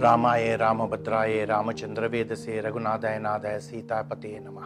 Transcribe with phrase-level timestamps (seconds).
[0.00, 4.58] రామాయ రామభద్రాయ రామచంద్రవేదసే రఘునాథాయ నాదాయ సీతాపతే నమ.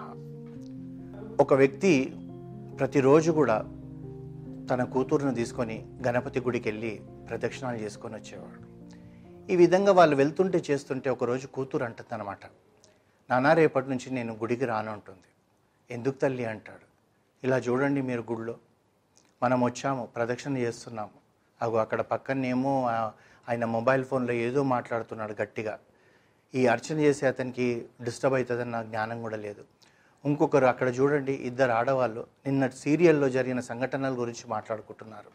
[1.40, 2.16] ఒక వ్యక్తి
[2.78, 3.58] ప్రతిరోజు కూడా
[4.70, 8.66] తన కూతురును తీసుకొని గణపతి గుడికి వెళ్ళి ప్రదక్షిణాలు చేసుకొని వచ్చేవాడు.
[9.52, 12.46] ఈ విధంగా వాళ్ళు వెళ్తుంటే చేస్తుంటే ఒకరోజు కూతురు అంటుందన్నమాట
[13.30, 15.30] నానా రేపటి నుంచి నేను గుడికి రానంటుంది
[15.94, 16.44] ఎందుకు తల్లి?
[16.44, 16.86] అంటాడు.
[17.46, 18.54] ఇలా చూడండి మీరు గుడిలో
[19.42, 21.21] మనం వచ్చాము ప్రదక్షిణ చేస్తున్నాము.
[21.64, 22.72] అగో అక్కడ పక్కనేమో
[23.48, 25.74] ఆయన మొబైల్ ఫోన్లో ఏదో మాట్లాడుతున్నాడు గట్టిగా.
[26.54, 27.66] ఈ అర్చన చేసే అతనికి
[28.06, 29.62] డిస్టర్బ్ అవుతుందని నాకు జ్ఞానం కూడా లేదు.
[30.24, 35.30] ఇంకొకరు అక్కడ చూడండి ఇద్దరు ఆడవాళ్ళు నిన్న సీరియల్లో జరిగిన సంఘటనల గురించి మాట్లాడుకుంటున్నారు.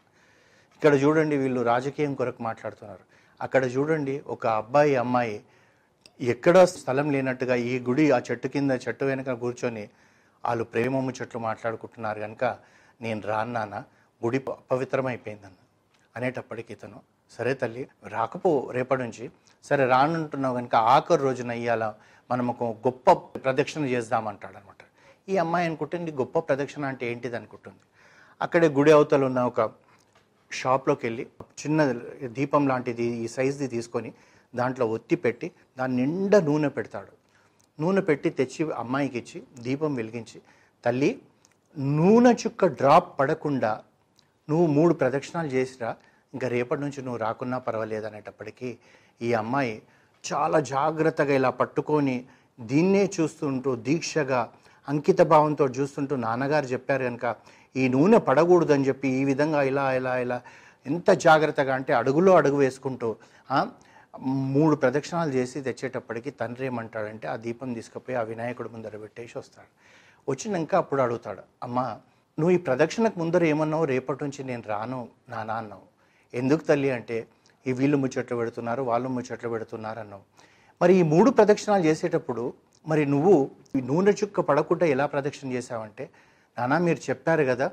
[0.76, 3.04] ఇక్కడ చూడండి వీళ్ళు రాజకీయం కొరకు మాట్లాడుతున్నారు.
[3.40, 5.36] అక్కడ చూడండి ఒక అబ్బాయి అమ్మాయి
[6.32, 9.84] ఎక్కడో స్థలం లేనట్టుగా ఈ గుడి ఆ చెట్టు కింద చెట్టు వెనక కూర్చొని
[10.44, 12.18] వాళ్ళు ప్రేమమ్మ చెట్లు మాట్లాడుకుంటున్నారు.
[12.26, 12.44] కనుక
[13.04, 13.80] నేను రాన్నానా
[14.22, 15.58] గుడి అపవిత్రమైపోయిందన్న
[16.16, 16.98] అనేటప్పటికి ఇతను
[17.30, 17.82] సరే తల్లి
[18.14, 19.24] రాకపో రేపటి నుంచి.
[19.64, 21.84] సరే రానుంటున్నావు కనుక ఆఖరి రోజున ఇవాళ
[22.30, 24.82] మనం ఒక గొప్ప ప్రదక్షిణ చేద్దామంటాడు అనమాట
[25.28, 27.36] ఈ అమ్మాయి అనుకుంటుంది గొప్ప ప్రదక్షిణ అంటే ఏంటిది?
[27.36, 27.82] అనుకుంటుంది.
[28.40, 29.60] అక్కడే గుడి అవతల ఉన్న ఒక
[30.50, 31.24] షాప్లోకి వెళ్ళి
[31.60, 31.78] చిన్న
[32.36, 34.10] దీపం లాంటిది ఈ సైజ్ది తీసుకొని
[34.54, 37.12] దాంట్లో ఒత్తి పెట్టి దాని నిండా నూనె పెడతాడు.
[37.78, 40.38] నూనె పెట్టి తెచ్చి అమ్మాయికి ఇచ్చి దీపం వెలిగించి
[40.84, 41.10] తల్లి
[41.78, 43.72] నూనె చుక్క డ్రాప్ పడకుండా
[44.48, 45.90] నువ్వు మూడు ప్రదక్షిణాలు చేసిరా
[46.32, 48.70] ఇంకా రేపటి నుంచి నువ్వు రాకున్నా పర్వాలేదు అనేటప్పటికీ
[49.22, 49.74] ఈ అమ్మాయి
[50.24, 52.16] చాలా జాగ్రత్తగా ఇలా పట్టుకొని
[52.60, 54.40] దీన్నే చూస్తుంటూ దీక్షగా
[54.88, 57.26] అంకిత భావంతో చూస్తుంటూ నాన్నగారు చెప్పారు కనుక
[57.76, 60.38] ఈ నూనె పడకూడదని చెప్పి ఈ విధంగా ఇలా ఇలా ఇలా
[60.86, 63.08] ఎంత జాగ్రత్తగా అంటే అడుగులో అడుగు వేసుకుంటూ
[64.52, 69.70] మూడు ప్రదక్షిణాలు చేసి తెచ్చేటప్పటికి తండ్రి ఏమంటాడంటే ఆ దీపం తీసుకుపోయి ఆ వినాయకుడి ముందర పెట్టేసి వస్తాడు.
[70.28, 71.84] వచ్చినాక అప్పుడు అడుగుతాడు అమ్మా
[72.38, 73.84] నువ్వు ఈ ప్రదక్షిణకు ముందర ఏమన్నావు?
[73.84, 74.98] రేపటి నుంచి నేను రాను
[75.32, 75.86] నానా అన్నావు.
[76.34, 77.16] ఎందుకు తల్లి అంటే
[77.66, 80.22] ఈ వీళ్ళు ముచ్చట్లు పెడుతున్నారు వాళ్ళు ముచ్చట్లు పెడుతున్నారు అన్నావు.
[80.82, 82.44] మరి ఈ మూడు ప్రదక్షిణాలు చేసేటప్పుడు
[82.86, 83.34] మరి నువ్వు
[83.76, 86.04] ఈ నూనె చుక్క పడకుండా ఎలా ప్రదక్షిణ చేసావంటే
[86.58, 87.66] నానా మీరు చెప్పారు కదా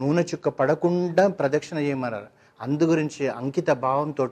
[0.00, 2.28] నూనె చుక్క పడకుండా ప్రదక్షిణ చేయమన్నారు.
[2.60, 4.26] అందు గురించి అంకిత భావంతో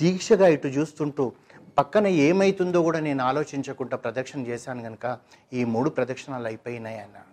[0.00, 1.24] దీక్షగా ఇటు చూస్తుంటూ
[1.78, 5.06] పక్కన ఏమైతుందో కూడా నేను ఆలోచించకుండా ప్రదక్షిణ చేశాను కనుక
[5.52, 7.32] ఈ మూడు ప్రదక్షిణాలు అయిపోయినాయి అన్నాను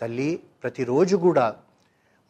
[0.00, 1.46] తల్లి ప్రతిరోజు కూడా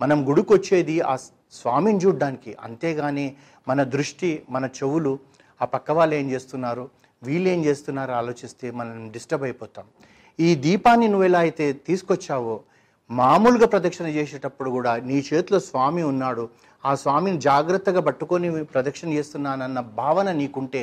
[0.01, 1.15] మనం గుడికి వచ్చేది ఆ
[1.53, 2.57] స్వామిని చూడ్డానికి.
[2.61, 3.27] అంతేగాని
[3.69, 5.19] మన దృష్టి మన చెవులు
[5.63, 6.85] ఆ పక్క వాళ్ళు ఏం చేస్తున్నారు?
[7.23, 8.15] వీళ్ళు ఏం చేస్తున్నారో?
[8.15, 9.85] ఆలోచిస్తే మనం డిస్టర్బ్ అయిపోతాం.
[10.39, 12.61] ఈ దీపాన్ని నువ్వు ఎలా అయితే తీసుకొచ్చావో
[13.11, 16.49] మామూలుగా ప్రదక్షిణ చేసేటప్పుడు కూడా నీ చేతిలో స్వామి ఉన్నాడు.
[16.85, 20.83] ఆ స్వామిని జాగ్రత్తగా పట్టుకొని ప్రదక్షిణ చేస్తున్నానన్న భావన నీకుంటే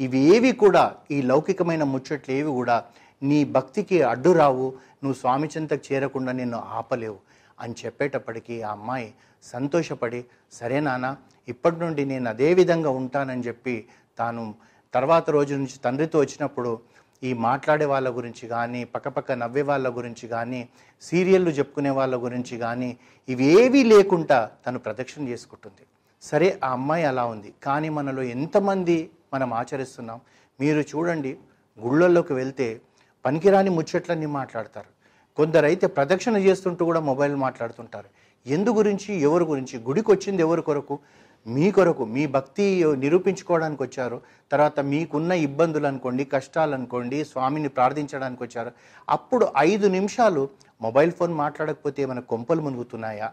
[0.00, 2.76] ఇవేవి కూడా ఈ లౌకికమైన ముచ్చట్లు ఏవి కూడా
[3.22, 4.66] నీ భక్తికి అడ్డు రావు
[5.04, 7.18] నువ్వు స్వామి చింతకు చేరకుండా నిన్ను ఆపలేవు
[7.60, 11.16] అని చెప్పేటప్పటికీ ఆ అమ్మాయి సంతోషపడి సరే నాన్న
[11.48, 13.86] ఇప్పటి నుండి నేను అదే విధంగా ఉంటానని చెప్పి
[14.18, 14.54] తాను
[14.94, 16.80] తర్వాత రోజు నుంచి తండ్రితో వచ్చినప్పుడు
[17.22, 20.68] ఈ మాట్లాడే వాళ్ళ గురించి కానీ పక్కపక్క నవ్వే వాళ్ళ గురించి కానీ
[21.02, 22.96] సీరియళ్ళు చెప్పుకునే వాళ్ళ గురించి కానీ
[23.28, 25.84] ఇవేవీ లేకుండా తను ప్రదక్షిణ చేసుకుంటుంది.
[26.22, 27.54] సరే ఆ అమ్మాయి అలా ఉంది.
[27.62, 30.20] కానీ మనలో ఎంతమంది మనం ఆచరిస్తున్నాం?
[30.60, 31.36] మీరు చూడండి
[31.80, 32.80] గుళ్ళల్లోకి వెళ్తే
[33.26, 34.90] పనికిరాని ముచ్చట్లన్నీ మాట్లాడతారు.
[35.36, 38.08] కొందరైతే ప్రదక్షిణ చేస్తుంటూ కూడా మొబైల్ మాట్లాడుతుంటారు.
[38.46, 39.76] ఎందు గురించి ఎవరి గురించి?
[39.78, 40.98] గుడికి వచ్చింది ఎవరి కొరకు?
[41.46, 44.20] మీ కొరకు మీ భక్తి నిరూపించుకోవడానికి వచ్చారు
[44.52, 48.70] తర్వాత మీకున్న ఇబ్బందులు అనుకోండి కష్టాలు అనుకోండి స్వామిని ప్రార్థించడానికి వచ్చారు
[49.16, 50.42] అప్పుడు ఐదు నిమిషాలు
[50.82, 53.28] మొబైల్ ఫోన్ మాట్లాడకపోతే ఏమైనా కొంపలు మునుగుతున్నాయా?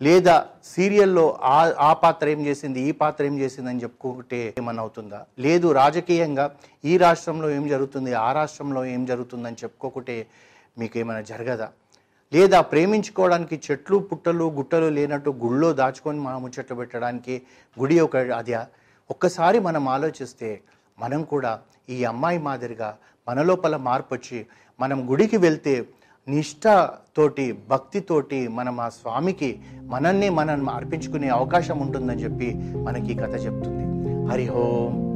[0.00, 5.26] లేదా సీరియల్లో ఆ ఆ పాత్ర ఏం చేసింది ఈ పాత్ర ఏం చేసింది అని చెప్పుకుంటే ఏమన్నా అవుతుందా
[5.38, 6.44] లేదు రాజకీయంగా
[6.84, 10.26] ఈ రాష్ట్రంలో ఏం జరుగుతుంది ఆ రాష్ట్రంలో ఏం జరుగుతుందని చెప్పుకోకుంటే
[10.78, 11.68] మీకు ఏమైనా జరగదా?
[12.32, 17.42] లేదా ప్రేమించుకోవడానికి చెట్లు పుట్టలు గుట్టలు లేనట్టు గుళ్ళో దాచుకొని మా ముచ్చట్లు పెట్టడానికి
[17.76, 18.54] గుడి ఒక అది
[19.10, 20.50] ఒక్కసారి మనం ఆలోచిస్తే
[20.98, 21.52] మనం కూడా
[21.88, 22.90] ఈ అమ్మాయి మాదిరిగా
[23.26, 24.38] మన లోపల మార్పు వచ్చి
[24.80, 25.74] మనం గుడికి వెళ్తే
[26.28, 33.84] నిష్ఠతోటి భక్తితోటి మనం ఆ స్వామికి మనల్ని మనం అర్పించుకునే అవకాశం ఉంటుందని చెప్పి మనకి ఈ కథ చెప్తుంది.
[34.32, 35.07] హరి ఓం.